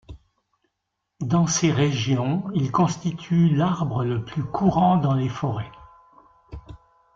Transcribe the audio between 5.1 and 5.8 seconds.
les forêts.